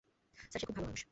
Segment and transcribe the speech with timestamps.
[0.51, 0.99] Sir, সে খুব ভালো মানুষ।